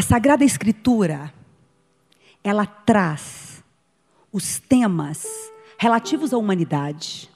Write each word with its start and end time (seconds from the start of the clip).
A 0.00 0.02
Sagrada 0.02 0.42
Escritura, 0.42 1.30
ela 2.42 2.64
traz 2.64 3.62
os 4.32 4.58
temas 4.58 5.26
relativos 5.76 6.32
à 6.32 6.38
humanidade. 6.38 7.30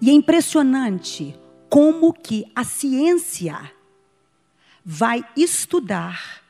E 0.00 0.08
é 0.08 0.12
impressionante 0.14 1.38
como 1.68 2.10
que 2.14 2.50
a 2.56 2.64
ciência 2.64 3.70
vai 4.90 5.22
estudar 5.36 6.42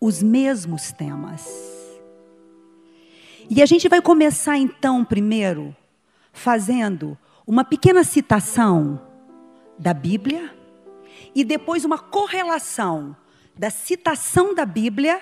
os 0.00 0.22
mesmos 0.22 0.92
temas. 0.92 1.46
E 3.50 3.60
a 3.60 3.66
gente 3.66 3.86
vai 3.86 4.00
começar 4.00 4.56
então 4.56 5.04
primeiro 5.04 5.76
fazendo 6.32 7.18
uma 7.46 7.66
pequena 7.66 8.02
citação 8.02 8.98
da 9.78 9.92
Bíblia 9.92 10.56
e 11.34 11.44
depois 11.44 11.84
uma 11.84 11.98
correlação 11.98 13.14
da 13.54 13.68
citação 13.68 14.54
da 14.54 14.64
Bíblia 14.64 15.20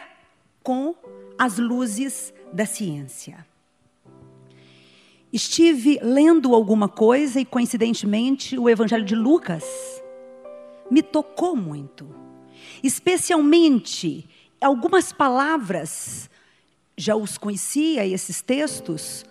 com 0.62 0.94
as 1.36 1.58
luzes 1.58 2.32
da 2.52 2.66
ciência. 2.66 3.44
Estive 5.32 5.98
lendo 6.00 6.54
alguma 6.54 6.88
coisa 6.88 7.40
e, 7.40 7.44
coincidentemente, 7.44 8.56
o 8.56 8.70
Evangelho 8.70 9.04
de 9.04 9.16
Lucas 9.16 9.64
me 10.88 11.02
tocou 11.02 11.56
muito. 11.56 12.29
Especialmente 12.82 14.28
algumas 14.60 15.12
palavras, 15.12 16.30
já 16.96 17.16
os 17.16 17.38
conhecia, 17.38 18.06
esses 18.06 18.42
textos, 18.42 19.24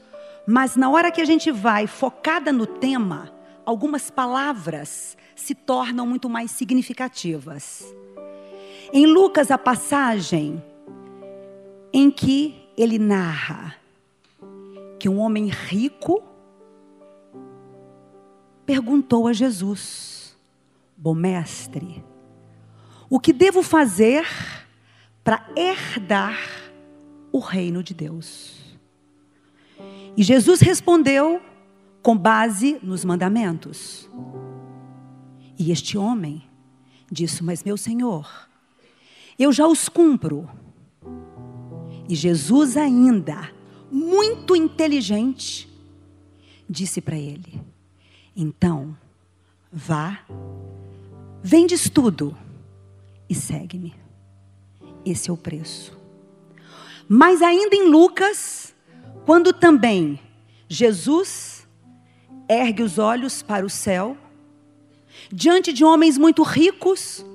mas 0.47 0.75
na 0.75 0.89
hora 0.89 1.11
que 1.11 1.21
a 1.21 1.25
gente 1.25 1.51
vai 1.51 1.85
focada 1.85 2.51
no 2.51 2.65
tema, 2.65 3.31
algumas 3.65 4.09
palavras 4.09 5.15
se 5.35 5.53
tornam 5.53 6.05
muito 6.05 6.27
mais 6.27 6.51
significativas. 6.51 7.83
Em 8.91 9.05
Lucas, 9.05 9.51
a 9.51 9.57
passagem 9.57 10.63
em 11.93 12.09
que 12.09 12.67
ele 12.75 12.97
narra 12.97 13.75
que 14.99 15.07
um 15.07 15.19
homem 15.19 15.47
rico 15.47 16.23
perguntou 18.65 19.27
a 19.27 19.33
Jesus: 19.33 20.35
Bom 20.97 21.13
mestre, 21.13 22.03
o 23.09 23.19
que 23.19 23.33
devo 23.33 23.63
fazer 23.63 24.25
para 25.23 25.49
herdar 25.55 26.37
o 27.31 27.39
reino 27.39 27.81
de 27.81 27.93
Deus? 27.93 28.59
E 30.15 30.23
Jesus 30.23 30.59
respondeu 30.59 31.41
com 32.01 32.15
base 32.15 32.79
nos 32.83 33.03
mandamentos. 33.03 34.09
E 35.57 35.71
este 35.71 35.97
homem 35.97 36.43
disse: 37.11 37.43
Mas 37.43 37.63
meu 37.63 37.77
Senhor, 37.77 38.49
eu 39.37 39.51
já 39.51 39.67
os 39.67 39.89
cumpro. 39.89 40.49
E 42.07 42.15
Jesus 42.15 42.75
ainda 42.75 43.51
muito 43.91 44.55
inteligente, 44.55 45.69
disse 46.69 47.01
para 47.01 47.17
ele: 47.17 47.61
Então, 48.35 48.95
vá, 49.71 50.19
vendes 51.41 51.89
tudo 51.89 52.35
e 53.29 53.35
segue-me. 53.35 53.95
Esse 55.05 55.29
é 55.29 55.33
o 55.33 55.37
preço. 55.37 55.97
Mas 57.07 57.41
ainda 57.41 57.75
em 57.75 57.89
Lucas, 57.89 58.73
quando 59.25 59.53
também 59.53 60.19
Jesus 60.67 61.67
ergue 62.47 62.83
os 62.83 62.97
olhos 62.97 63.41
para 63.41 63.65
o 63.65 63.69
céu, 63.69 64.17
diante 65.31 65.71
de 65.71 65.83
homens 65.83 66.17
muito 66.17 66.43
ricos, 66.43 67.25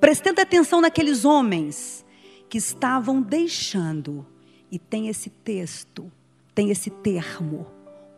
prestando 0.00 0.40
atenção 0.40 0.80
naqueles 0.80 1.24
homens 1.24 2.04
que 2.48 2.58
estavam 2.58 3.22
deixando 3.22 4.26
e 4.70 4.78
tem 4.78 5.08
esse 5.08 5.30
texto, 5.30 6.10
tem 6.54 6.70
esse 6.70 6.90
termo, 6.90 7.66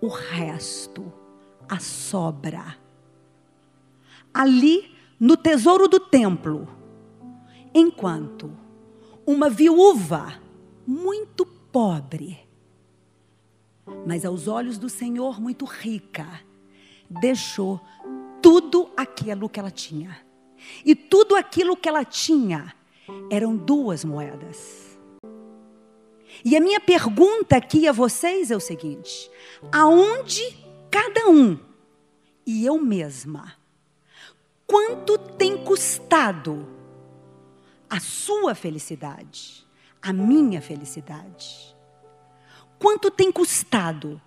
o 0.00 0.08
resto, 0.08 1.12
a 1.68 1.78
sobra. 1.78 2.76
Ali, 4.32 4.90
no 5.18 5.36
tesouro 5.36 5.88
do 5.88 6.00
templo, 6.00 6.68
enquanto 7.74 8.50
uma 9.26 9.50
viúva 9.50 10.40
muito 10.86 11.44
pobre, 11.44 12.38
mas 14.06 14.24
aos 14.24 14.46
olhos 14.46 14.78
do 14.78 14.88
Senhor 14.88 15.40
muito 15.40 15.64
rica, 15.64 16.40
deixou 17.08 17.80
tudo 18.40 18.90
aquilo 18.96 19.48
que 19.48 19.58
ela 19.58 19.70
tinha. 19.70 20.24
E 20.84 20.94
tudo 20.94 21.34
aquilo 21.34 21.76
que 21.76 21.88
ela 21.88 22.04
tinha 22.04 22.74
eram 23.30 23.56
duas 23.56 24.04
moedas. 24.04 24.96
E 26.44 26.56
a 26.56 26.60
minha 26.60 26.80
pergunta 26.80 27.56
aqui 27.56 27.86
a 27.86 27.92
vocês 27.92 28.50
é 28.50 28.56
o 28.56 28.60
seguinte: 28.60 29.30
aonde 29.72 30.56
cada 30.90 31.28
um 31.28 31.58
e 32.46 32.64
eu 32.64 32.78
mesma, 32.78 33.54
quanto 34.66 35.18
tem 35.18 35.56
custado 35.64 36.66
a 37.94 38.00
sua 38.00 38.56
felicidade, 38.56 39.64
a 40.02 40.12
minha 40.12 40.60
felicidade? 40.60 41.76
Quanto 42.76 43.08
tem 43.08 43.30
custado? 43.30 44.20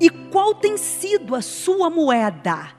E 0.00 0.10
qual 0.10 0.52
tem 0.52 0.76
sido 0.76 1.36
a 1.36 1.40
sua 1.40 1.88
moeda 1.88 2.74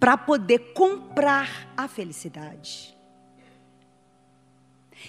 para 0.00 0.16
poder 0.16 0.72
comprar 0.72 1.68
a 1.76 1.86
felicidade? 1.86 2.96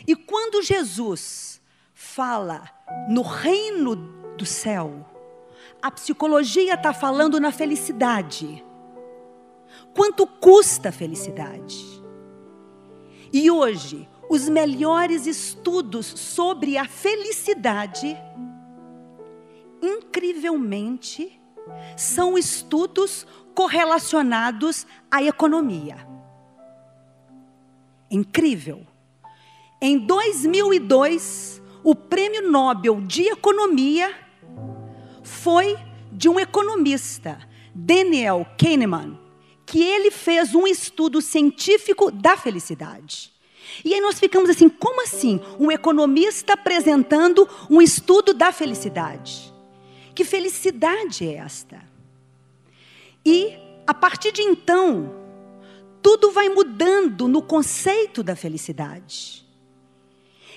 E 0.05 0.17
quando 0.17 0.61
Jesus 0.61 1.61
fala 1.93 2.69
no 3.07 3.21
reino 3.21 3.95
do 4.35 4.45
céu, 4.45 5.09
a 5.81 5.89
psicologia 5.89 6.73
está 6.73 6.93
falando 6.93 7.39
na 7.39 7.53
felicidade. 7.53 8.61
Quanto 9.93 10.27
custa 10.27 10.89
a 10.89 10.91
felicidade? 10.91 11.94
E 13.35 13.51
hoje, 13.51 14.07
os 14.29 14.47
melhores 14.47 15.27
estudos 15.27 16.05
sobre 16.05 16.77
a 16.77 16.85
felicidade, 16.85 18.15
incrivelmente, 19.81 21.37
são 21.97 22.37
estudos 22.37 23.27
correlacionados 23.53 24.87
à 25.11 25.21
economia. 25.21 25.97
Incrível. 28.09 28.87
Em 29.81 29.97
2002, 29.97 31.61
o 31.83 31.93
prêmio 31.93 32.49
Nobel 32.49 33.01
de 33.01 33.23
Economia 33.23 34.15
foi 35.21 35.77
de 36.09 36.29
um 36.29 36.39
economista, 36.39 37.37
Daniel 37.75 38.45
Kahneman, 38.57 39.24
que 39.65 39.81
ele 39.81 40.11
fez 40.11 40.53
um 40.53 40.67
estudo 40.67 41.21
científico 41.21 42.11
da 42.11 42.37
felicidade. 42.37 43.33
E 43.83 43.93
aí 43.93 43.99
nós 43.99 44.19
ficamos 44.19 44.49
assim, 44.49 44.69
como 44.69 45.01
assim? 45.01 45.41
Um 45.59 45.71
economista 45.71 46.53
apresentando 46.53 47.49
um 47.69 47.81
estudo 47.81 48.33
da 48.33 48.51
felicidade. 48.51 49.53
Que 50.13 50.23
felicidade 50.23 51.27
é 51.27 51.35
esta? 51.35 51.83
E 53.25 53.57
a 53.87 53.93
partir 53.93 54.31
de 54.31 54.41
então, 54.41 55.13
tudo 56.01 56.31
vai 56.31 56.47
mudando 56.47 57.27
no 57.27 57.41
conceito 57.41 58.21
da 58.21 58.35
felicidade. 58.35 59.45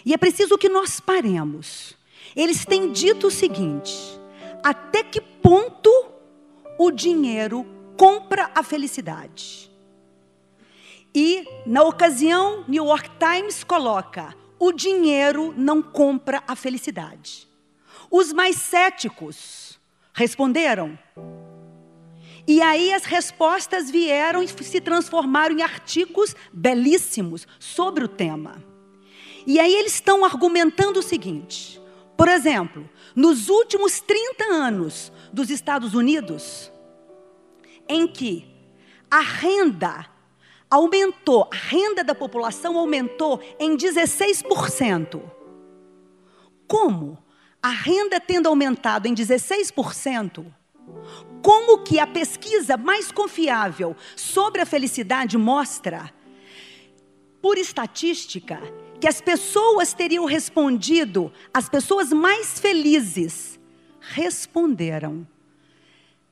E 0.05 0.13
é 0.13 0.17
preciso 0.17 0.59
que 0.59 0.69
nós 0.69 1.01
paremos. 1.01 1.97
Eles 2.37 2.65
têm 2.65 2.93
dito 2.93 3.29
o 3.29 3.31
seguinte: 3.31 3.95
até 4.63 5.03
que 5.03 5.21
ponto 5.21 5.91
o 6.79 6.91
dinheiro 6.91 7.67
compra 7.99 8.51
a 8.55 8.63
felicidade? 8.63 9.71
E, 11.15 11.45
na 11.67 11.83
ocasião, 11.83 12.65
New 12.69 12.87
York 12.87 13.11
Times 13.19 13.65
coloca: 13.65 14.35
o 14.59 14.73
dinheiro 14.73 15.53
não 15.57 15.83
compra 15.83 16.43
a 16.47 16.55
felicidade. 16.55 17.49
Os 18.11 18.33
mais 18.33 18.57
céticos 18.57 19.79
responderam. 20.15 20.99
E 22.47 22.63
aí 22.63 22.95
as 22.95 23.05
respostas 23.05 23.91
vieram 23.91 24.43
e 24.43 24.49
se 24.49 24.81
transformaram 24.81 25.57
em 25.59 25.63
artigos 25.63 26.35
belíssimos 26.51 27.47
sobre 27.59 28.05
o 28.05 28.09
tema. 28.09 28.63
E 29.47 29.59
aí 29.59 29.75
eles 29.75 29.95
estão 29.95 30.25
argumentando 30.25 31.01
o 31.01 31.03
seguinte: 31.03 31.81
por 32.17 32.29
exemplo, 32.29 32.89
nos 33.15 33.49
últimos 33.49 34.01
30 34.01 34.45
anos 34.45 35.13
dos 35.33 35.51
Estados 35.51 35.95
Unidos, 35.95 36.71
em 37.89 38.07
que 38.07 38.47
a 39.11 39.21
renda 39.21 40.07
aumentou, 40.71 41.49
a 41.53 41.57
renda 41.57 42.05
da 42.05 42.15
população 42.15 42.77
aumentou 42.77 43.41
em 43.59 43.77
16%. 43.77 45.23
Como? 46.67 47.19
A 47.63 47.71
renda 47.71 48.21
tendo 48.21 48.49
aumentado 48.49 49.09
em 49.09 49.15
16%, 49.15 50.45
como 51.43 51.79
que 51.79 51.99
a 51.99 52.07
pesquisa 52.07 52.77
mais 52.77 53.11
confiável 53.11 53.97
sobre 54.15 54.61
a 54.61 54.67
felicidade 54.67 55.37
mostra, 55.39 56.13
por 57.41 57.57
estatística, 57.57 58.61
que 59.01 59.09
as 59.09 59.21
pessoas 59.21 59.93
teriam 59.93 60.25
respondido, 60.25 61.33
as 61.55 61.69
pessoas 61.69 62.13
mais 62.13 62.59
felizes 62.59 63.59
responderam, 64.01 65.27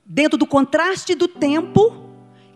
dentro 0.06 0.38
do 0.38 0.46
contraste 0.46 1.14
do 1.14 1.26
tempo, 1.26 2.04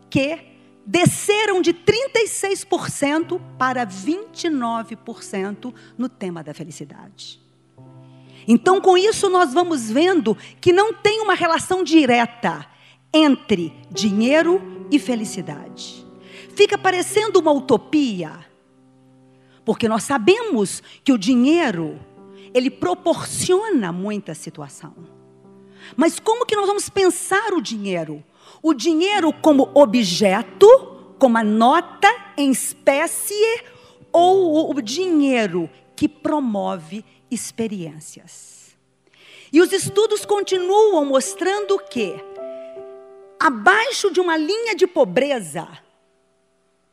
que 0.09 0.39
desceram 0.87 1.61
de 1.61 1.73
36% 1.75 3.41
para 3.59 3.87
29% 3.87 5.75
no 5.99 6.09
tema 6.09 6.43
da 6.43 6.55
felicidade. 6.55 7.41
Então, 8.47 8.81
com 8.81 8.97
isso, 8.97 9.29
nós 9.29 9.53
vamos 9.53 9.91
vendo 9.91 10.37
que 10.61 10.73
não 10.73 10.93
tem 10.95 11.21
uma 11.21 11.35
relação 11.35 11.85
direta 11.85 12.67
entre 13.13 13.73
dinheiro 13.91 14.87
e 14.91 14.99
felicidade. 14.99 16.05
Fica 16.55 16.79
parecendo 16.79 17.39
uma 17.39 17.53
utopia, 17.53 18.33
porque 19.65 19.89
nós 19.89 20.03
sabemos 20.03 20.83
que 21.05 21.13
o 21.13 21.19
dinheiro, 21.19 22.01
ele 22.53 22.71
proporciona 22.71 23.93
muita 23.93 24.35
situação. 24.35 25.20
Mas 25.97 26.19
como 26.19 26.47
que 26.47 26.57
nós 26.57 26.67
vamos 26.67 26.89
pensar 26.89 27.53
o 27.53 27.61
dinheiro? 27.61 28.23
O 28.63 28.75
dinheiro 28.75 29.33
como 29.33 29.71
objeto, 29.75 30.67
como 31.19 31.39
a 31.39 31.45
nota 31.45 32.09
em 32.37 32.51
espécie, 32.51 33.63
ou 34.13 34.71
o 34.71 34.81
dinheiro 34.81 35.71
que 35.97 36.09
promove 36.09 37.05
experiências. 37.31 38.77
E 39.53 39.61
os 39.61 39.73
estudos 39.73 40.25
continuam 40.25 41.05
mostrando 41.05 41.79
que, 41.79 42.15
abaixo 43.39 44.11
de 44.11 44.21
uma 44.21 44.37
linha 44.37 44.75
de 44.75 44.87
pobreza, 44.87 45.69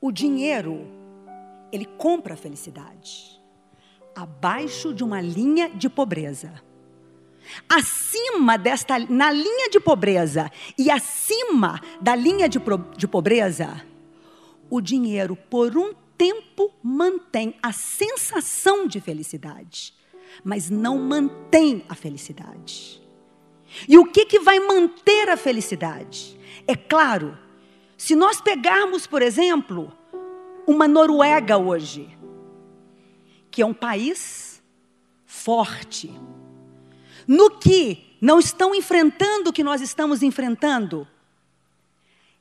o 0.01 0.11
dinheiro, 0.11 0.87
ele 1.71 1.85
compra 1.85 2.33
a 2.33 2.37
felicidade. 2.37 3.41
Abaixo 4.15 4.93
de 4.93 5.03
uma 5.03 5.21
linha 5.21 5.69
de 5.69 5.89
pobreza. 5.89 6.66
Acima 7.69 8.57
desta, 8.57 8.99
na 8.99 9.31
linha 9.31 9.69
de 9.69 9.79
pobreza 9.79 10.51
e 10.77 10.89
acima 10.91 11.81
da 12.01 12.15
linha 12.15 12.47
de, 12.49 12.59
de 12.97 13.07
pobreza, 13.07 13.81
o 14.69 14.81
dinheiro, 14.81 15.35
por 15.49 15.77
um 15.77 15.93
tempo, 16.17 16.73
mantém 16.83 17.55
a 17.61 17.71
sensação 17.71 18.87
de 18.87 18.99
felicidade 18.99 19.97
mas 20.43 20.69
não 20.69 20.97
mantém 20.97 21.83
a 21.89 21.95
felicidade. 21.95 23.01
E 23.87 23.97
o 23.97 24.05
que, 24.05 24.25
que 24.25 24.39
vai 24.39 24.59
manter 24.59 25.29
a 25.29 25.37
felicidade? 25.37 26.39
É 26.65 26.75
claro, 26.75 27.37
se 27.97 28.15
nós 28.15 28.39
pegarmos, 28.41 29.05
por 29.05 29.21
exemplo, 29.21 29.91
uma 30.65 30.87
Noruega 30.87 31.57
hoje, 31.57 32.17
que 33.51 33.61
é 33.61 33.65
um 33.65 33.73
país 33.73 34.63
forte, 35.25 36.13
no 37.27 37.49
que 37.51 38.17
não 38.21 38.39
estão 38.39 38.73
enfrentando 38.73 39.49
o 39.49 39.53
que 39.53 39.63
nós 39.63 39.81
estamos 39.81 40.23
enfrentando, 40.23 41.07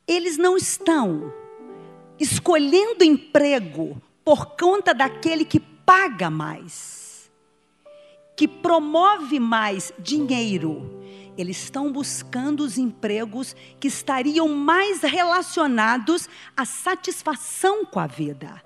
eles 0.06 0.38
não 0.38 0.56
estão 0.56 1.32
escolhendo 2.18 3.04
emprego 3.04 4.00
por 4.24 4.56
conta 4.56 4.94
daquele 4.94 5.44
que 5.44 5.60
paga 5.60 6.30
mais 6.30 6.96
que 8.36 8.46
promove 8.46 9.40
mais 9.40 9.92
dinheiro, 9.98 11.02
eles 11.38 11.56
estão 11.64 11.90
buscando 11.90 12.60
os 12.60 12.76
empregos 12.76 13.56
que 13.80 13.88
estariam 13.88 14.48
mais 14.48 15.00
relacionados 15.00 16.28
à 16.54 16.66
satisfação 16.66 17.84
com 17.84 17.98
a 17.98 18.06
vida. 18.06 18.62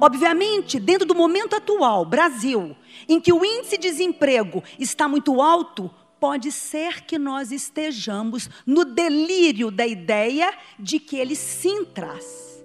Obviamente, 0.00 0.80
dentro 0.80 1.06
do 1.06 1.14
momento 1.14 1.54
atual, 1.54 2.04
Brasil, 2.04 2.76
em 3.08 3.20
que 3.20 3.32
o 3.32 3.44
índice 3.44 3.76
de 3.76 3.88
desemprego 3.88 4.62
está 4.78 5.06
muito 5.06 5.40
alto, 5.42 5.90
pode 6.18 6.52
ser 6.52 7.02
que 7.02 7.18
nós 7.18 7.50
estejamos 7.50 8.48
no 8.64 8.84
delírio 8.84 9.70
da 9.70 9.86
ideia 9.86 10.52
de 10.78 10.98
que 10.98 11.16
ele 11.16 11.34
sim 11.34 11.84
traz. 11.84 12.64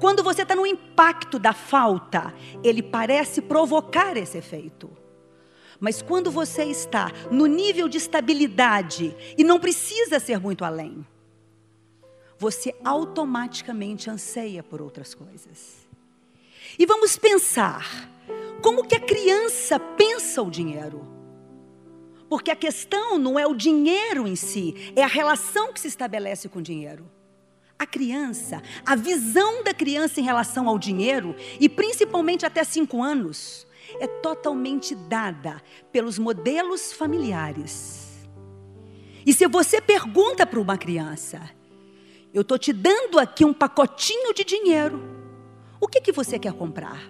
Quando 0.00 0.22
você 0.22 0.42
está 0.42 0.54
no 0.54 0.66
impacto 0.66 1.38
da 1.38 1.52
falta, 1.52 2.34
ele 2.62 2.82
parece 2.82 3.40
provocar 3.40 4.16
esse 4.16 4.36
efeito. 4.38 4.90
Mas 5.78 6.02
quando 6.02 6.30
você 6.30 6.64
está 6.64 7.12
no 7.30 7.46
nível 7.46 7.88
de 7.88 7.98
estabilidade 7.98 9.14
e 9.36 9.44
não 9.44 9.60
precisa 9.60 10.18
ser 10.18 10.40
muito 10.40 10.64
além, 10.64 11.06
você 12.38 12.74
automaticamente 12.84 14.10
anseia 14.10 14.62
por 14.62 14.82
outras 14.82 15.14
coisas. 15.14 15.85
E 16.78 16.84
vamos 16.84 17.16
pensar, 17.16 18.10
como 18.62 18.86
que 18.86 18.94
a 18.94 19.00
criança 19.00 19.78
pensa 19.78 20.42
o 20.42 20.50
dinheiro? 20.50 21.06
Porque 22.28 22.50
a 22.50 22.56
questão 22.56 23.18
não 23.18 23.38
é 23.38 23.46
o 23.46 23.54
dinheiro 23.54 24.26
em 24.26 24.36
si, 24.36 24.92
é 24.94 25.02
a 25.02 25.06
relação 25.06 25.72
que 25.72 25.80
se 25.80 25.88
estabelece 25.88 26.48
com 26.48 26.58
o 26.58 26.62
dinheiro. 26.62 27.10
A 27.78 27.86
criança, 27.86 28.62
a 28.84 28.96
visão 28.96 29.62
da 29.62 29.72
criança 29.72 30.20
em 30.20 30.24
relação 30.24 30.68
ao 30.68 30.78
dinheiro, 30.78 31.34
e 31.60 31.68
principalmente 31.68 32.44
até 32.44 32.64
cinco 32.64 33.02
anos, 33.02 33.66
é 34.00 34.06
totalmente 34.06 34.94
dada 34.94 35.62
pelos 35.92 36.18
modelos 36.18 36.92
familiares. 36.92 38.26
E 39.24 39.32
se 39.32 39.46
você 39.46 39.80
pergunta 39.80 40.46
para 40.46 40.60
uma 40.60 40.76
criança, 40.76 41.50
eu 42.34 42.42
estou 42.42 42.58
te 42.58 42.72
dando 42.72 43.18
aqui 43.18 43.44
um 43.44 43.52
pacotinho 43.52 44.34
de 44.34 44.44
dinheiro, 44.44 45.15
o 45.80 45.88
que, 45.88 46.00
que 46.00 46.12
você 46.12 46.38
quer 46.38 46.52
comprar? 46.52 47.00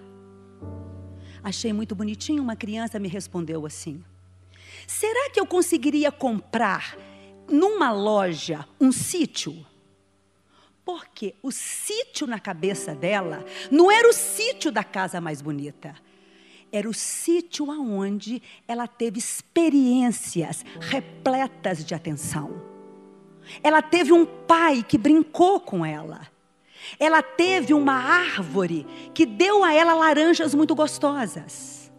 Achei 1.43 1.73
muito 1.73 1.95
bonitinho, 1.95 2.43
uma 2.43 2.57
criança 2.57 2.99
me 2.99 3.09
respondeu 3.09 3.65
assim: 3.67 4.03
Será 4.87 5.31
que 5.31 5.39
eu 5.39 5.47
conseguiria 5.47 6.11
comprar 6.11 6.97
numa 7.49 7.93
loja 7.93 8.67
um 8.81 8.91
sítio? 8.91 9.65
Porque 10.85 11.35
o 11.43 11.51
sítio 11.51 12.27
na 12.27 12.39
cabeça 12.39 12.95
dela 12.95 13.45
não 13.71 13.91
era 13.91 14.09
o 14.09 14.13
sítio 14.13 14.71
da 14.71 14.85
casa 14.85 15.21
mais 15.21 15.43
bonita, 15.43 15.95
era 16.71 16.89
o 16.89 16.95
sítio 16.95 17.71
aonde 17.71 18.43
ela 18.69 18.87
teve 18.87 19.19
experiências 19.19 20.65
repletas 20.81 21.85
de 21.85 21.95
atenção. 21.95 22.63
Ela 23.63 23.81
teve 23.81 24.13
um 24.13 24.27
pai 24.27 24.83
que 24.83 24.99
brincou 24.99 25.61
com 25.61 25.85
ela. 25.85 26.27
Ela 26.99 27.23
teve 27.23 27.75
uma 27.75 27.95
árvore 27.95 28.87
que 29.15 29.27
deu 29.27 29.65
a 29.65 29.73
ela 29.73 29.95
laranjas 29.95 30.55
muito 30.55 30.75
gostosas. 30.75 31.91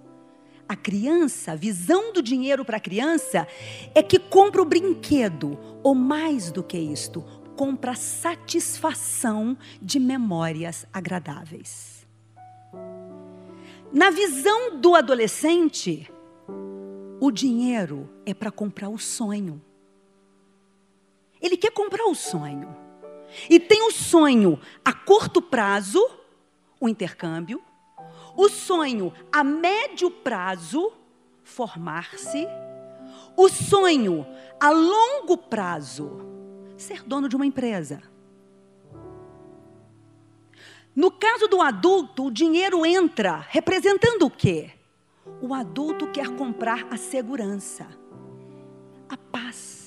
A 0.68 0.76
criança, 0.76 1.54
a 1.54 1.56
visão 1.56 2.12
do 2.12 2.22
dinheiro 2.22 2.66
para 2.66 2.78
a 2.78 2.82
criança 2.82 3.48
é 3.96 4.04
que 4.04 4.20
compra 4.20 4.62
o 4.62 4.66
brinquedo, 4.66 5.58
ou 5.82 5.96
mais 5.96 6.52
do 6.52 6.62
que 6.62 6.78
isto, 6.78 7.24
compra 7.56 7.96
satisfação 7.96 9.58
de 9.82 10.00
memórias 10.00 10.86
agradáveis. 10.92 12.06
Na 13.94 14.10
visão 14.10 14.78
do 14.78 14.94
adolescente, 14.94 16.12
o 17.20 17.32
dinheiro 17.32 18.10
é 18.26 18.34
para 18.34 18.52
comprar 18.52 18.90
o 18.90 18.98
sonho. 18.98 19.62
Ele 21.42 21.56
quer 21.56 21.72
comprar 21.72 22.06
o 22.06 22.16
sonho. 22.16 22.87
E 23.50 23.60
tem 23.60 23.88
o 23.88 23.92
sonho 23.92 24.60
a 24.84 24.94
curto 24.94 25.42
prazo, 25.42 26.04
o 26.80 26.88
intercâmbio, 26.88 27.62
o 28.36 28.50
sonho 28.50 29.14
a 29.32 29.44
médio 29.44 30.10
prazo, 30.10 30.94
formar-se, 31.44 32.48
o 33.36 33.50
sonho 33.50 34.26
a 34.60 34.70
longo 34.70 35.38
prazo, 35.38 36.20
ser 36.78 37.04
dono 37.04 37.28
de 37.30 37.36
uma 37.36 37.46
empresa. 37.46 38.02
No 40.96 41.12
caso 41.12 41.48
do 41.48 41.62
adulto, 41.62 42.26
o 42.26 42.32
dinheiro 42.32 42.84
entra 42.84 43.46
representando 43.50 44.24
o 44.24 44.32
quê? 44.32 44.72
O 45.40 45.54
adulto 45.54 46.08
quer 46.08 46.30
comprar 46.36 46.88
a 46.90 46.98
segurança, 46.98 47.88
a 49.08 49.16
paz, 49.16 49.87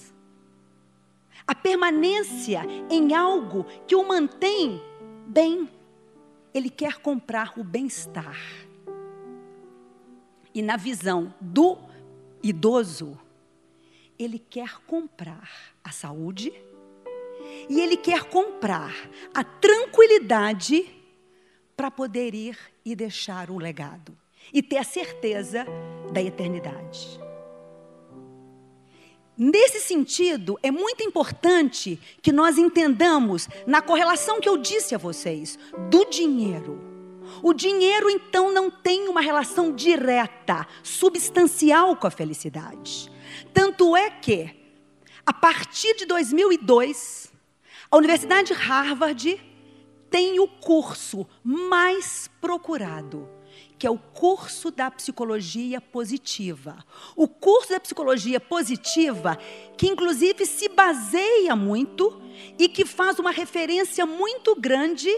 a 1.51 1.55
permanência 1.57 2.63
em 2.89 3.13
algo 3.13 3.67
que 3.85 3.97
o 3.97 4.07
mantém 4.07 4.81
bem. 5.27 5.69
Ele 6.55 6.71
quer 6.71 6.99
comprar 6.99 7.59
o 7.59 7.65
bem-estar. 7.65 8.39
E 10.55 10.63
na 10.63 10.77
visão 10.77 11.35
do 11.41 11.77
idoso, 12.41 13.19
ele 14.17 14.39
quer 14.39 14.79
comprar 14.87 15.75
a 15.83 15.91
saúde, 15.91 16.53
E 17.69 17.81
ele 17.81 17.97
quer 17.97 18.25
comprar 18.25 18.95
a 19.35 19.43
tranquilidade 19.43 20.89
para 21.77 21.91
poder 21.91 22.33
ir 22.33 22.57
e 22.85 22.95
deixar 22.95 23.51
o 23.51 23.59
legado 23.59 24.17
e 24.53 24.63
ter 24.63 24.77
a 24.77 24.85
certeza 24.85 25.67
da 26.13 26.23
eternidade. 26.23 27.19
Nesse 29.43 29.81
sentido, 29.81 30.59
é 30.63 30.71
muito 30.71 31.03
importante 31.03 31.99
que 32.21 32.31
nós 32.31 32.59
entendamos, 32.59 33.49
na 33.67 33.81
correlação 33.81 34.39
que 34.39 34.47
eu 34.47 34.59
disse 34.59 34.95
a 34.95 34.99
vocês, 34.99 35.59
do 35.89 36.05
dinheiro. 36.11 36.79
O 37.43 37.55
dinheiro, 37.55 38.11
então, 38.11 38.53
não 38.53 38.71
tem 38.71 39.09
uma 39.09 39.23
relação 39.23 39.75
direta, 39.75 40.67
substancial 40.83 41.97
com 41.97 42.07
a 42.07 42.11
felicidade. 42.11 43.11
Tanto 43.55 43.97
é 43.97 44.11
que, 44.11 44.55
a 45.25 45.33
partir 45.33 45.97
de 45.97 46.05
2002, 46.05 47.33
a 47.91 47.97
Universidade 47.97 48.53
Harvard 48.53 49.41
tem 50.11 50.39
o 50.39 50.47
curso 50.47 51.27
mais 51.43 52.29
procurado 52.43 53.40
que 53.81 53.87
é 53.87 53.91
o 53.91 53.97
curso 53.97 54.71
da 54.71 54.91
psicologia 54.91 55.81
positiva. 55.81 56.85
O 57.17 57.27
curso 57.27 57.71
da 57.71 57.81
psicologia 57.81 58.39
positiva, 58.39 59.39
que 59.75 59.87
inclusive 59.87 60.45
se 60.45 60.69
baseia 60.69 61.57
muito 61.57 62.21
e 62.59 62.69
que 62.69 62.85
faz 62.85 63.19
uma 63.19 63.31
referência 63.31 64.05
muito 64.05 64.55
grande 64.55 65.09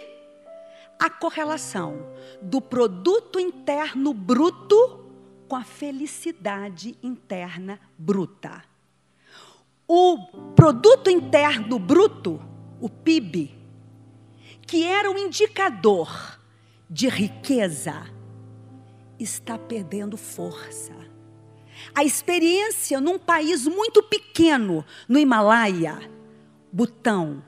à 0.97 1.11
correlação 1.11 2.07
do 2.41 2.61
produto 2.61 3.41
interno 3.41 4.15
bruto 4.15 5.11
com 5.49 5.57
a 5.57 5.65
felicidade 5.65 6.97
interna 7.03 7.81
bruta. 7.99 8.63
O 9.89 10.19
produto 10.55 11.11
interno 11.11 11.81
bruto, 11.81 12.41
o 12.81 12.89
PIB, 12.89 13.53
que 14.65 14.85
era 14.85 15.11
um 15.11 15.19
indicador 15.19 16.39
de 16.89 17.09
riqueza, 17.09 18.22
está 19.19 19.59
perdendo 19.59 20.17
força. 20.17 20.93
A 21.95 22.05
experiência 22.05 23.01
num 23.01 23.19
país 23.19 23.67
muito 23.67 24.03
pequeno, 24.03 24.85
no 25.09 25.19
Himalaia, 25.19 25.99
Butão, 26.73 27.43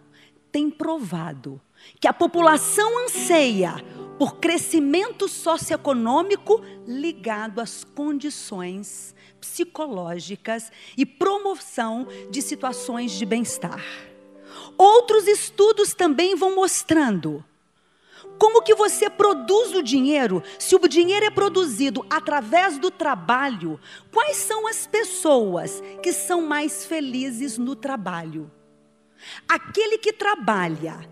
tem 0.51 0.71
provado 0.71 1.61
que 2.01 2.09
a 2.09 2.13
população 2.13 3.05
anseia 3.05 3.75
por 4.19 4.37
crescimento 4.37 5.29
socioeconômico 5.29 6.63
ligado 6.87 7.61
às 7.61 7.85
condições 7.85 9.15
psicológicas 9.41 10.71
e 10.97 11.05
promoção 11.05 12.07
de 12.31 12.41
situações 12.41 13.13
de 13.13 13.27
bem-estar. 13.27 13.85
Outros 14.79 15.27
estudos 15.27 15.95
também 15.95 16.35
vão 16.35 16.55
mostrando 16.55 17.45
como 18.39 18.63
que 18.63 18.75
você 18.75 19.09
produz 19.09 19.75
o 19.75 19.83
dinheiro? 19.83 20.43
Se 20.59 20.75
o 20.75 20.89
dinheiro 20.89 21.27
é 21.27 21.31
produzido 21.31 22.05
através 22.11 22.79
do 22.79 22.91
trabalho, 22.91 23.79
quais 24.13 24.37
são 24.37 24.67
as 24.67 24.87
pessoas 24.87 25.83
que 26.03 26.13
são 26.13 26.43
mais 26.43 26.85
felizes 26.85 27.59
no 27.59 27.77
trabalho? 27.77 28.51
Aquele 29.49 29.99
que 29.99 30.13
trabalha 30.13 31.09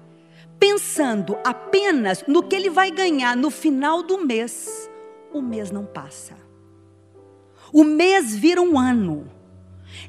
pensando 0.59 1.37
apenas 1.45 2.25
no 2.26 2.43
que 2.43 2.55
ele 2.55 2.71
vai 2.71 2.91
ganhar 2.91 3.37
no 3.37 3.50
final 3.50 4.02
do 4.02 4.25
mês, 4.25 4.88
o 5.33 5.41
mês 5.41 5.71
não 5.71 5.85
passa. 5.85 6.37
O 7.73 7.83
mês 7.83 8.37
vira 8.37 8.61
um 8.61 8.79
ano. 8.79 9.29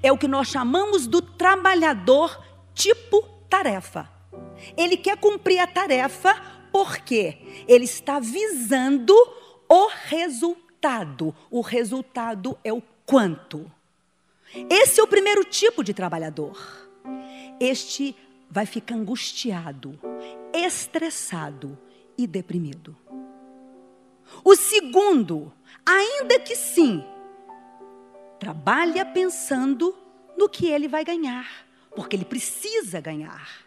É 0.02 0.12
o 0.12 0.18
que 0.18 0.28
nós 0.28 0.48
chamamos 0.48 1.08
do 1.08 1.22
trabalhador 1.22 2.40
tipo 2.74 3.24
tarefa. 3.50 4.10
Ele 4.78 4.98
quer 4.98 5.18
cumprir 5.18 5.60
a 5.60 5.68
tarefa 5.68 6.36
porque 6.74 7.38
ele 7.68 7.86
está 7.86 8.20
visando 8.20 9.14
o 9.70 9.88
resultado. 10.08 11.34
O 11.52 11.62
resultado 11.62 12.58
é 12.64 12.74
o 12.74 12.82
quanto. 13.06 13.72
Esse 14.68 15.00
é 15.00 15.04
o 15.04 15.08
primeiro 15.08 15.46
tipo 15.46 15.84
de 15.84 15.94
trabalhador. 15.94 16.58
Este 17.60 18.16
vai 18.50 18.66
ficar 18.66 18.96
angustiado, 18.96 20.00
estressado 20.52 21.78
e 22.18 22.26
deprimido. 22.26 22.98
O 24.44 24.56
segundo, 24.56 25.54
ainda 25.86 26.40
que 26.40 26.56
sim, 26.56 27.04
trabalha 28.40 29.06
pensando 29.06 29.96
no 30.36 30.50
que 30.50 30.66
ele 30.66 30.88
vai 30.88 31.06
ganhar, 31.06 31.68
porque 31.96 32.16
ele 32.16 32.26
precisa 32.26 33.00
ganhar. 33.00 33.64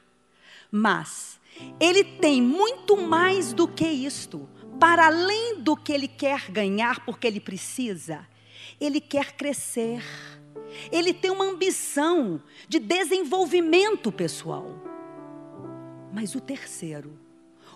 Mas 0.72 1.38
ele 1.80 2.04
tem 2.04 2.40
muito 2.40 2.96
mais 2.96 3.52
do 3.52 3.66
que 3.66 3.86
isto. 3.86 4.48
Para 4.78 5.06
além 5.06 5.60
do 5.60 5.76
que 5.76 5.92
ele 5.92 6.06
quer 6.06 6.50
ganhar, 6.50 7.04
porque 7.04 7.26
ele 7.26 7.40
precisa, 7.40 8.26
ele 8.80 9.00
quer 9.00 9.32
crescer. 9.32 10.02
Ele 10.92 11.14
tem 11.14 11.30
uma 11.30 11.44
ambição 11.44 12.42
de 12.68 12.78
desenvolvimento 12.78 14.12
pessoal. 14.12 14.70
Mas 16.12 16.34
o 16.34 16.40
terceiro, 16.40 17.18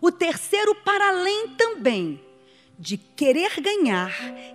o 0.00 0.10
terceiro, 0.10 0.75
para 0.76 1.08
além 1.08 1.49
também 1.56 2.20
de 2.80 2.96
querer 2.96 3.60
ganhar, 3.60 4.10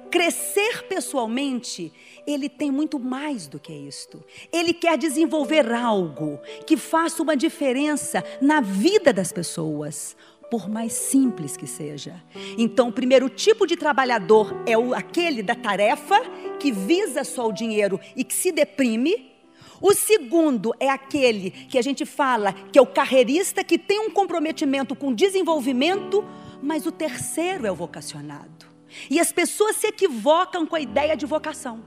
crescer 0.10 0.88
pessoalmente, 0.90 1.94
ele 2.26 2.50
tem 2.50 2.72
muito 2.72 2.98
mais 2.98 3.46
do 3.46 3.60
que 3.60 3.72
isto. 3.72 4.24
Ele 4.52 4.74
quer 4.74 4.98
desenvolver 4.98 5.72
algo 5.72 6.40
que 6.66 6.76
faça 6.76 7.22
uma 7.22 7.38
diferença 7.38 8.24
na 8.42 8.62
vida 8.62 9.14
das 9.14 9.32
pessoas, 9.32 10.18
por 10.50 10.68
mais 10.68 10.94
simples 10.94 11.56
que 11.56 11.68
seja. 11.68 12.20
Então, 12.58 12.88
o 12.88 12.92
primeiro 12.92 13.30
tipo 13.30 13.68
de 13.68 13.78
trabalhador 13.78 14.56
é 14.66 14.76
o, 14.76 14.96
aquele 14.96 15.44
da 15.44 15.54
tarefa 15.54 16.20
que 16.60 16.72
visa 16.72 17.24
só 17.24 17.48
o 17.48 17.54
dinheiro 17.54 18.00
e 18.16 18.24
que 18.24 18.34
se 18.34 18.52
deprime. 18.52 19.36
O 19.80 19.94
segundo 19.94 20.74
é 20.80 20.90
aquele 20.90 21.52
que 21.52 21.78
a 21.78 21.82
gente 21.82 22.06
fala 22.08 22.54
que 22.54 22.80
é 22.80 22.82
o 22.82 22.88
carreirista 22.88 23.64
que 23.64 23.78
tem 23.78 24.00
um 24.00 24.10
comprometimento 24.10 24.96
com 24.96 25.14
desenvolvimento, 25.14 26.26
mas 26.62 26.86
o 26.86 26.92
terceiro 26.92 27.66
é 27.66 27.72
o 27.72 27.76
vocacionado. 27.76 28.66
E 29.10 29.20
as 29.20 29.32
pessoas 29.32 29.76
se 29.76 29.88
equivocam 29.88 30.66
com 30.66 30.76
a 30.76 30.80
ideia 30.80 31.16
de 31.16 31.26
vocação. 31.26 31.84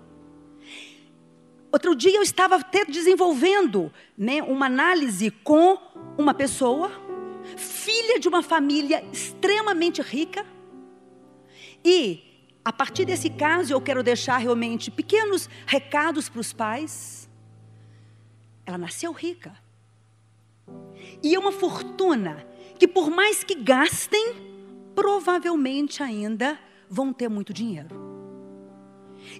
Outro 1.71 1.95
dia 1.95 2.17
eu 2.17 2.23
estava 2.23 2.57
até 2.57 2.85
desenvolvendo 2.85 3.93
né, 4.17 4.43
uma 4.43 4.67
análise 4.67 5.31
com 5.31 5.77
uma 6.17 6.33
pessoa, 6.33 6.91
filha 7.57 8.19
de 8.19 8.27
uma 8.27 8.43
família 8.43 9.05
extremamente 9.13 10.01
rica. 10.01 10.47
E, 11.85 12.49
a 12.65 12.73
partir 12.73 13.05
desse 13.05 13.29
caso, 13.29 13.73
eu 13.73 13.81
quero 13.81 14.03
deixar 14.03 14.39
realmente 14.39 14.91
pequenos 14.91 15.49
recados 15.67 16.29
para 16.29 16.41
os 16.41 16.53
pais. 16.53 17.29
Ela 18.65 18.79
nasceu 18.79 19.13
rica. 19.13 19.55
E 21.23 21.35
é 21.35 21.39
uma 21.39 21.53
fortuna 21.53 22.47
que, 22.79 22.89
por 22.89 23.11
mais 23.11 23.45
que 23.45 23.55
gastem, 23.55 24.58
provavelmente 24.99 26.03
ainda 26.03 26.59
vão 26.91 27.13
ter 27.13 27.29
muito 27.29 27.53
dinheiro. 27.53 27.97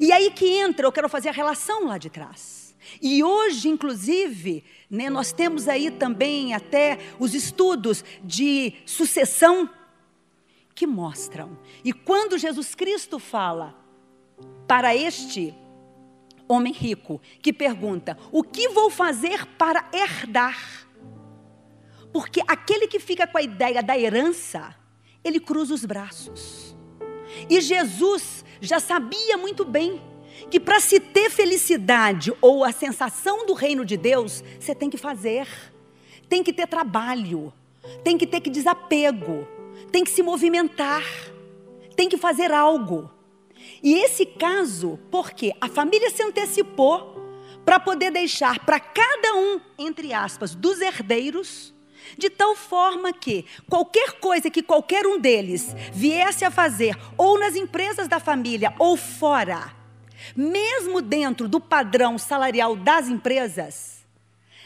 E 0.01 0.13
aí 0.13 0.31
que 0.31 0.47
entra, 0.47 0.87
eu 0.87 0.93
quero 0.93 1.09
fazer 1.09 1.31
a 1.31 1.33
relação 1.33 1.87
lá 1.87 1.99
de 1.99 2.09
trás. 2.09 2.77
E 3.03 3.25
hoje, 3.25 3.69
inclusive, 3.69 4.63
né, 4.89 5.11
nós 5.11 5.33
temos 5.33 5.67
aí 5.67 5.91
também 5.91 6.55
até 6.55 7.01
os 7.19 7.35
estudos 7.35 8.05
de 8.23 8.73
sucessão 8.87 9.69
que 10.77 10.87
mostram. 10.87 11.59
E 11.85 11.93
quando 11.93 12.39
Jesus 12.39 12.77
Cristo 12.77 13.19
fala 13.19 13.75
para 14.69 14.95
este 14.95 15.53
homem 16.47 16.73
rico 16.73 17.21
que 17.43 17.53
pergunta: 17.53 18.17
O 18.31 18.45
que 18.45 18.69
vou 18.69 18.91
fazer 18.91 19.45
para 19.57 19.91
herdar? 19.93 20.87
Porque 22.13 22.41
aquele 22.47 22.87
que 22.87 23.01
fica 23.01 23.27
com 23.27 23.39
a 23.39 23.43
ideia 23.43 23.83
da 23.83 23.99
herança, 23.99 24.79
ele 25.25 25.41
cruza 25.41 25.75
os 25.75 25.85
braços. 25.85 26.77
E 27.49 27.61
Jesus 27.61 28.45
já 28.61 28.81
sabia 28.81 29.37
muito 29.37 29.65
bem 29.65 30.01
que 30.51 30.59
para 30.59 30.81
se 30.81 31.01
ter 31.01 31.31
felicidade 31.31 32.33
ou 32.41 32.65
a 32.65 32.73
sensação 32.73 33.47
do 33.47 33.55
reino 33.55 33.85
de 33.85 33.97
Deus, 33.97 34.43
você 34.59 34.75
tem 34.75 34.89
que 34.89 34.97
fazer, 34.97 35.47
tem 36.29 36.43
que 36.43 36.53
ter 36.53 36.67
trabalho, 36.67 37.53
tem 38.03 38.17
que 38.17 38.27
ter 38.27 38.41
que 38.41 38.51
desapego, 38.51 39.47
tem 39.91 40.05
que 40.05 40.11
se 40.11 40.23
movimentar, 40.23 41.05
tem 41.97 42.09
que 42.09 42.17
fazer 42.17 42.53
algo. 42.53 43.11
E 43.83 43.95
esse 43.95 44.25
caso, 44.25 44.99
porque 45.11 45.53
a 45.61 45.69
família 45.69 46.11
se 46.11 46.23
antecipou 46.23 47.17
para 47.65 47.81
poder 47.81 48.11
deixar 48.11 48.65
para 48.65 48.81
cada 48.81 49.35
um, 49.35 49.61
entre 49.79 50.13
aspas, 50.13 50.55
dos 50.55 50.81
herdeiros, 50.81 51.75
de 52.17 52.31
tal 52.31 52.55
forma 52.57 53.13
que 53.13 53.45
qualquer 53.69 54.13
coisa 54.21 54.51
que 54.51 54.63
qualquer 54.63 55.07
um 55.07 55.19
deles 55.19 55.75
viesse 55.93 56.45
a 56.45 56.51
fazer, 56.51 56.97
ou 57.17 57.39
nas 57.39 57.57
empresas 57.57 58.09
da 58.09 58.21
família, 58.21 58.75
ou 58.79 58.97
fora, 58.97 59.73
mesmo 60.37 61.01
dentro 61.01 61.49
do 61.49 61.61
padrão 61.61 62.19
salarial 62.19 62.77
das 62.77 63.09
empresas, 63.09 64.05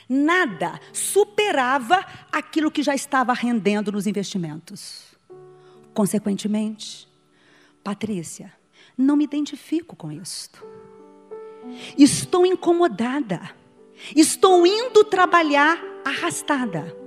nada 0.09 0.81
superava 0.93 2.05
aquilo 2.31 2.71
que 2.71 2.83
já 2.83 2.95
estava 2.95 3.33
rendendo 3.33 3.93
nos 3.93 4.07
investimentos. 4.07 5.05
Consequentemente, 5.95 7.09
Patrícia, 7.83 8.53
não 8.97 9.17
me 9.17 9.25
identifico 9.25 9.97
com 9.97 10.11
isto. 10.11 10.65
Estou 11.97 12.47
incomodada. 12.47 13.41
Estou 14.15 14.67
indo 14.67 15.05
trabalhar 15.05 15.79
arrastada. 16.05 17.02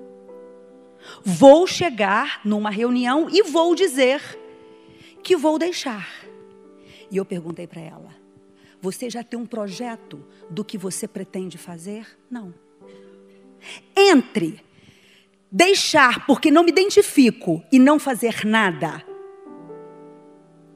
Vou 1.24 1.68
chegar 1.68 2.42
numa 2.44 2.70
reunião 2.70 3.28
e 3.30 3.44
vou 3.44 3.76
dizer 3.76 4.22
que 5.24 5.36
vou 5.36 5.58
deixar. 5.58 6.08
E 7.10 7.18
eu 7.18 7.26
perguntei 7.26 7.68
para 7.68 7.82
ela: 7.82 8.16
Você 8.82 9.10
já 9.10 9.24
tem 9.24 9.40
um 9.40 9.46
projeto 9.46 10.24
do 10.50 10.64
que 10.64 10.78
você 10.78 11.08
pretende 11.08 11.58
fazer? 11.58 12.08
Não. 12.30 12.54
Entre 13.96 14.64
deixar 15.52 16.26
porque 16.26 16.52
não 16.52 16.64
me 16.64 16.72
identifico 16.72 17.64
e 17.72 17.80
não 17.80 17.98
fazer 17.98 18.46
nada. 18.46 19.04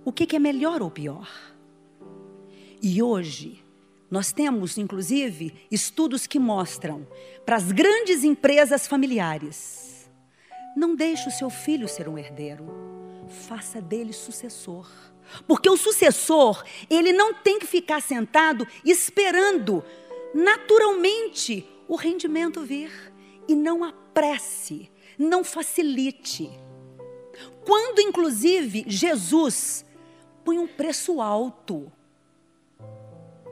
O 0.06 0.12
que, 0.12 0.36
é 0.36 0.40
melhor 0.40 0.82
ou 0.82 0.90
pior? 0.90 1.30
E 2.82 3.04
hoje, 3.04 3.64
nós 4.10 4.32
temos, 4.32 4.78
inclusive, 4.78 5.54
estudos 5.70 6.26
que 6.26 6.40
mostram 6.40 7.06
para 7.46 7.58
as 7.58 7.72
grandes 7.72 8.24
empresas 8.24 8.88
familiares: 8.88 9.89
não 10.76 10.96
deixe 10.96 11.28
o 11.28 11.32
seu 11.32 11.50
filho 11.50 11.88
ser 11.88 12.08
um 12.08 12.18
herdeiro, 12.18 12.66
faça 13.48 13.82
dele 13.82 14.14
sucessor. 14.14 14.90
Porque 15.48 15.70
o 15.70 15.78
sucessor, 15.78 16.64
ele 16.90 17.14
não 17.14 17.34
tem 17.34 17.60
que 17.60 17.68
ficar 17.68 18.02
sentado 18.02 18.68
esperando 18.84 19.84
naturalmente 20.34 21.68
o 21.88 21.96
rendimento 21.96 22.62
vir. 22.62 22.92
E 23.48 23.56
não 23.56 23.84
apresse, 23.84 24.92
não 25.18 25.44
facilite. 25.44 26.50
Quando, 27.66 28.00
inclusive, 28.00 28.86
Jesus 28.88 29.84
põe 30.44 30.60
um 30.60 30.68
preço 30.68 31.20
alto 31.20 31.92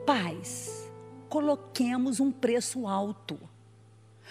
pais, 0.08 0.90
coloquemos 1.28 2.18
um 2.18 2.32
preço 2.32 2.86
alto. 2.86 3.38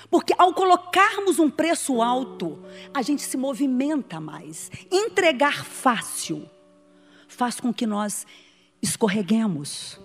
Porque 0.10 0.34
ao 0.38 0.54
colocarmos 0.54 1.39
um 1.39 1.50
preço 1.50 2.01
alto, 2.01 2.60
a 2.94 3.01
gente 3.01 3.22
se 3.22 3.38
movimenta 3.38 4.20
mais. 4.20 4.72
Entregar 4.92 5.66
fácil 5.66 6.50
faz 7.27 7.60
com 7.60 7.74
que 7.74 7.86
nós 7.86 8.25
escorreguemos. 8.82 10.00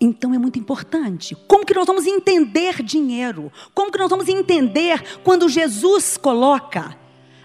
Então 0.00 0.32
é 0.32 0.38
muito 0.38 0.58
importante. 0.58 1.34
Como 1.48 1.66
que 1.66 1.74
nós 1.74 1.86
vamos 1.86 2.06
entender 2.06 2.82
dinheiro? 2.82 3.52
Como 3.74 3.90
que 3.90 3.98
nós 3.98 4.10
vamos 4.10 4.28
entender 4.28 5.18
quando 5.24 5.48
Jesus 5.48 6.16
coloca 6.16 6.96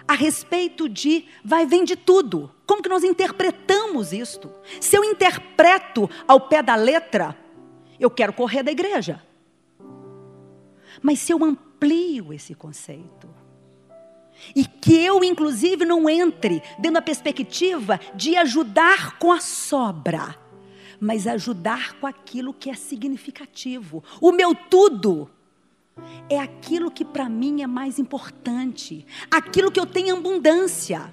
a 0.06 0.14
respeito 0.14 0.88
de 0.88 1.26
vai 1.44 1.66
vem 1.66 1.84
de 1.84 1.96
tudo? 1.96 2.50
Como 2.66 2.82
que 2.82 2.88
nós 2.88 3.02
interpretamos 3.02 4.12
isto? 4.12 4.50
Se 4.80 4.96
eu 4.96 5.02
interpreto 5.02 6.08
ao 6.28 6.42
pé 6.42 6.62
da 6.62 6.76
letra, 6.76 7.36
eu 7.98 8.10
quero 8.10 8.32
correr 8.32 8.62
da 8.62 8.70
igreja. 8.70 9.20
Mas 11.04 11.18
se 11.18 11.32
eu 11.32 11.44
amplio 11.44 12.32
esse 12.32 12.54
conceito, 12.54 13.28
e 14.56 14.64
que 14.64 14.94
eu, 14.94 15.22
inclusive, 15.22 15.84
não 15.84 16.08
entre 16.08 16.62
dentro 16.78 16.94
da 16.94 17.02
perspectiva 17.02 18.00
de 18.14 18.34
ajudar 18.36 19.18
com 19.18 19.30
a 19.30 19.38
sobra, 19.38 20.34
mas 20.98 21.26
ajudar 21.26 22.00
com 22.00 22.06
aquilo 22.06 22.54
que 22.54 22.70
é 22.70 22.74
significativo. 22.74 24.02
O 24.18 24.32
meu 24.32 24.54
tudo 24.54 25.30
é 26.30 26.38
aquilo 26.38 26.90
que 26.90 27.04
para 27.04 27.28
mim 27.28 27.60
é 27.60 27.66
mais 27.66 27.98
importante, 27.98 29.06
aquilo 29.30 29.70
que 29.70 29.78
eu 29.78 29.84
tenho 29.84 30.16
abundância. 30.16 31.12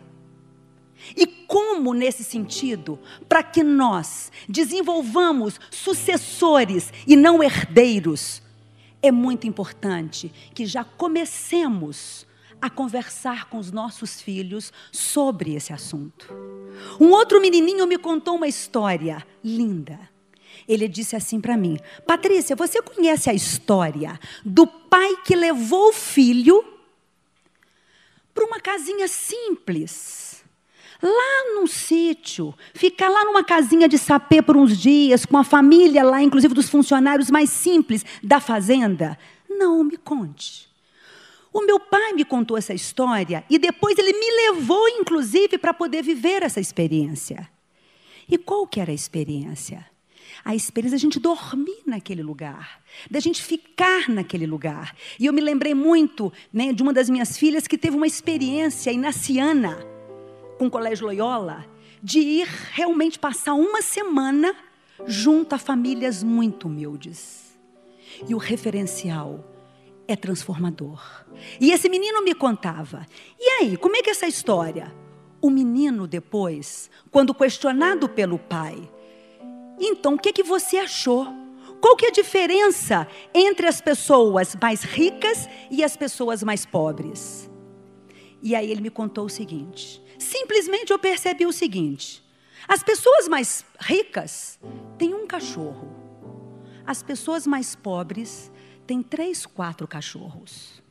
E 1.17 1.27
como, 1.27 1.93
nesse 1.93 2.23
sentido, 2.23 2.97
para 3.27 3.43
que 3.43 3.61
nós 3.61 4.31
desenvolvamos 4.47 5.59
sucessores 5.69 6.93
e 7.05 7.17
não 7.17 7.43
herdeiros, 7.43 8.41
é 9.01 9.11
muito 9.11 9.47
importante 9.47 10.31
que 10.53 10.65
já 10.65 10.83
comecemos 10.83 12.25
a 12.61 12.69
conversar 12.69 13.49
com 13.49 13.57
os 13.57 13.71
nossos 13.71 14.21
filhos 14.21 14.71
sobre 14.91 15.55
esse 15.55 15.73
assunto. 15.73 16.31
Um 16.99 17.09
outro 17.09 17.41
menininho 17.41 17.87
me 17.87 17.97
contou 17.97 18.35
uma 18.35 18.47
história 18.47 19.25
linda. 19.43 19.99
Ele 20.67 20.87
disse 20.87 21.15
assim 21.15 21.41
para 21.41 21.57
mim: 21.57 21.79
Patrícia, 22.05 22.55
você 22.55 22.81
conhece 22.81 23.29
a 23.29 23.33
história 23.33 24.19
do 24.45 24.67
pai 24.67 25.17
que 25.25 25.35
levou 25.35 25.89
o 25.89 25.93
filho 25.93 26.63
para 28.33 28.45
uma 28.45 28.59
casinha 28.59 29.07
simples? 29.07 30.43
Lá 31.01 31.55
num 31.55 31.65
sítio, 31.65 32.53
ficar 32.73 33.09
lá 33.09 33.25
numa 33.25 33.43
casinha 33.43 33.87
de 33.87 33.97
sapê 33.97 34.41
por 34.41 34.55
uns 34.55 34.77
dias, 34.77 35.25
com 35.25 35.37
a 35.37 35.43
família 35.43 36.03
lá, 36.03 36.21
inclusive 36.21 36.53
dos 36.53 36.69
funcionários 36.69 37.29
mais 37.29 37.49
simples 37.49 38.05
da 38.23 38.39
fazenda? 38.39 39.17
Não, 39.49 39.83
me 39.83 39.97
conte. 39.97 40.69
O 41.53 41.65
meu 41.65 41.79
pai 41.79 42.13
me 42.13 42.23
contou 42.23 42.57
essa 42.57 42.73
história 42.73 43.43
e 43.49 43.59
depois 43.59 43.97
ele 43.97 44.13
me 44.13 44.31
levou, 44.47 44.87
inclusive, 44.87 45.57
para 45.57 45.73
poder 45.73 46.01
viver 46.01 46.43
essa 46.43 46.61
experiência. 46.61 47.49
E 48.29 48.37
qual 48.37 48.65
que 48.65 48.79
era 48.79 48.91
a 48.91 48.95
experiência? 48.95 49.85
A 50.45 50.55
experiência 50.55 50.97
da 50.97 51.01
gente 51.01 51.19
dormir 51.19 51.81
naquele 51.85 52.23
lugar, 52.23 52.81
da 53.09 53.19
gente 53.19 53.43
ficar 53.43 54.07
naquele 54.07 54.47
lugar. 54.47 54.95
E 55.19 55.25
eu 55.25 55.33
me 55.33 55.41
lembrei 55.41 55.73
muito 55.73 56.31
né, 56.53 56.71
de 56.71 56.81
uma 56.81 56.93
das 56.93 57.09
minhas 57.09 57.37
filhas 57.37 57.67
que 57.67 57.77
teve 57.77 57.97
uma 57.97 58.07
experiência 58.07 58.91
inaciana 58.91 59.90
com 60.61 60.67
o 60.67 60.69
Colégio 60.69 61.07
Loyola, 61.07 61.65
de 62.03 62.19
ir 62.19 62.47
realmente 62.73 63.17
passar 63.17 63.55
uma 63.55 63.81
semana 63.81 64.55
junto 65.07 65.55
a 65.55 65.57
famílias 65.57 66.21
muito 66.21 66.67
humildes. 66.67 67.59
E 68.29 68.35
o 68.35 68.37
referencial 68.37 69.43
é 70.07 70.15
transformador. 70.15 71.01
E 71.59 71.71
esse 71.71 71.89
menino 71.89 72.23
me 72.23 72.35
contava: 72.35 73.07
e 73.39 73.49
aí, 73.53 73.75
como 73.75 73.95
é 73.95 74.03
que 74.03 74.09
é 74.09 74.11
essa 74.11 74.27
história? 74.27 74.93
O 75.41 75.49
menino, 75.49 76.05
depois, 76.05 76.91
quando 77.09 77.33
questionado 77.33 78.07
pelo 78.07 78.37
pai, 78.37 78.87
então 79.79 80.13
o 80.13 80.19
que, 80.19 80.31
que 80.31 80.43
você 80.43 80.77
achou? 80.77 81.25
Qual 81.81 81.95
que 81.95 82.05
é 82.05 82.09
a 82.09 82.11
diferença 82.11 83.07
entre 83.33 83.65
as 83.65 83.81
pessoas 83.81 84.55
mais 84.61 84.83
ricas 84.83 85.49
e 85.71 85.83
as 85.83 85.97
pessoas 85.97 86.43
mais 86.43 86.67
pobres? 86.67 87.49
E 88.43 88.55
aí 88.55 88.71
ele 88.71 88.81
me 88.81 88.89
contou 88.89 89.25
o 89.25 89.29
seguinte: 89.29 90.00
simplesmente 90.21 90.91
eu 90.91 90.99
percebi 90.99 91.45
o 91.45 91.51
seguinte: 91.51 92.23
as 92.67 92.83
pessoas 92.83 93.27
mais 93.27 93.65
ricas 93.79 94.59
têm 94.97 95.13
um 95.13 95.25
cachorro, 95.25 95.89
as 96.85 97.01
pessoas 97.01 97.47
mais 97.47 97.75
pobres 97.75 98.51
têm 98.85 99.01
três, 99.01 99.45
quatro 99.45 99.87
cachorros. 99.87 100.81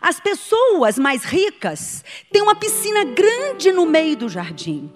As 0.00 0.20
pessoas 0.20 0.96
mais 0.96 1.24
ricas 1.24 2.04
têm 2.30 2.40
uma 2.40 2.54
piscina 2.54 3.04
grande 3.04 3.72
no 3.72 3.84
meio 3.84 4.16
do 4.16 4.28
jardim. 4.28 4.92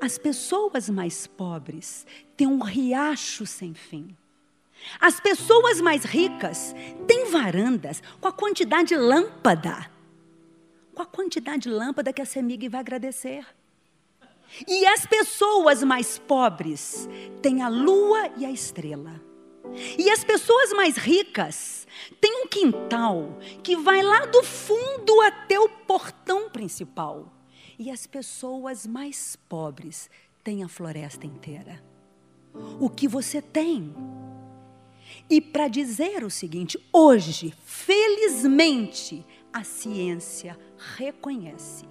As 0.00 0.16
pessoas 0.16 0.88
mais 0.88 1.26
pobres 1.26 2.06
têm 2.34 2.46
um 2.46 2.62
riacho 2.62 3.44
sem 3.44 3.74
fim. 3.74 4.16
As 4.98 5.20
pessoas 5.20 5.82
mais 5.82 6.04
ricas 6.04 6.74
têm 7.06 7.30
varandas 7.30 8.02
com 8.18 8.28
a 8.28 8.32
quantidade 8.32 8.88
de 8.88 8.96
lâmpada 8.96 9.90
com 11.00 11.02
a 11.02 11.06
quantidade 11.06 11.62
de 11.62 11.70
lâmpada 11.70 12.12
que 12.12 12.20
a 12.20 12.26
Semig 12.26 12.68
vai 12.68 12.80
agradecer. 12.80 13.46
E 14.68 14.84
as 14.86 15.06
pessoas 15.06 15.82
mais 15.82 16.18
pobres 16.18 17.08
têm 17.40 17.62
a 17.62 17.68
lua 17.68 18.30
e 18.36 18.44
a 18.44 18.50
estrela. 18.50 19.18
E 19.96 20.10
as 20.10 20.24
pessoas 20.24 20.72
mais 20.72 20.96
ricas 20.96 21.86
têm 22.20 22.44
um 22.44 22.48
quintal 22.48 23.38
que 23.62 23.76
vai 23.76 24.02
lá 24.02 24.26
do 24.26 24.42
fundo 24.42 25.20
até 25.22 25.58
o 25.58 25.68
portão 25.68 26.50
principal. 26.50 27.32
E 27.78 27.90
as 27.90 28.06
pessoas 28.06 28.86
mais 28.86 29.36
pobres 29.48 30.10
têm 30.44 30.62
a 30.62 30.68
floresta 30.68 31.24
inteira. 31.24 31.82
O 32.78 32.90
que 32.90 33.08
você 33.08 33.40
tem? 33.40 33.94
E 35.30 35.40
para 35.40 35.68
dizer 35.68 36.24
o 36.24 36.30
seguinte, 36.30 36.78
hoje, 36.92 37.54
felizmente, 37.64 39.24
a 39.52 39.64
ciência 39.64 40.58
reconhece. 40.96 41.84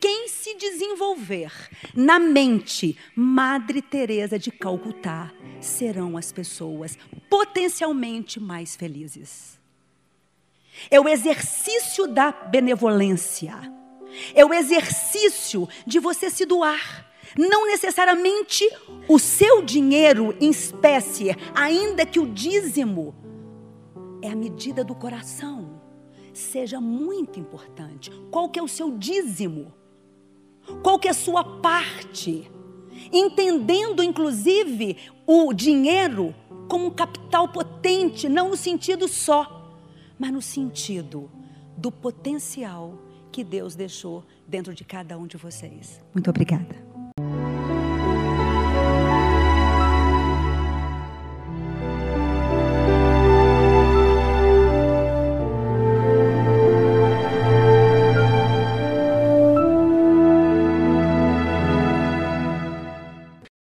Quem 0.00 0.26
se 0.28 0.56
desenvolver 0.56 1.52
na 1.94 2.18
mente 2.18 2.98
Madre 3.14 3.80
Teresa 3.80 4.36
de 4.36 4.50
Calcutá 4.50 5.32
serão 5.60 6.16
as 6.16 6.32
pessoas 6.32 6.98
potencialmente 7.30 8.40
mais 8.40 8.74
felizes. 8.74 9.60
É 10.90 11.00
o 11.00 11.08
exercício 11.08 12.08
da 12.08 12.32
benevolência. 12.32 13.54
É 14.34 14.44
o 14.44 14.52
exercício 14.52 15.68
de 15.86 15.98
você 16.00 16.28
se 16.28 16.44
doar, 16.44 17.08
Não 17.38 17.66
necessariamente 17.66 18.68
o 19.08 19.18
seu 19.18 19.62
dinheiro 19.62 20.36
em 20.40 20.50
espécie, 20.50 21.34
ainda 21.54 22.04
que 22.04 22.20
o 22.20 22.26
dízimo 22.26 23.14
é 24.20 24.28
a 24.28 24.36
medida 24.36 24.84
do 24.84 24.94
coração. 24.94 25.71
Seja 26.32 26.80
muito 26.80 27.38
importante. 27.38 28.10
Qual 28.30 28.48
que 28.48 28.58
é 28.58 28.62
o 28.62 28.68
seu 28.68 28.96
dízimo? 28.96 29.72
Qual 30.82 30.98
que 30.98 31.08
é 31.08 31.10
a 31.10 31.14
sua 31.14 31.44
parte? 31.44 32.50
Entendendo 33.12 34.02
inclusive 34.02 34.96
o 35.26 35.52
dinheiro 35.52 36.34
como 36.68 36.86
um 36.86 36.90
capital 36.90 37.48
potente, 37.48 38.28
não 38.28 38.50
no 38.50 38.56
sentido 38.56 39.08
só, 39.08 39.76
mas 40.18 40.32
no 40.32 40.40
sentido 40.40 41.30
do 41.76 41.90
potencial 41.90 42.98
que 43.30 43.42
Deus 43.42 43.74
deixou 43.74 44.24
dentro 44.46 44.74
de 44.74 44.84
cada 44.84 45.18
um 45.18 45.26
de 45.26 45.36
vocês. 45.36 46.00
Muito 46.14 46.30
obrigada. 46.30 46.76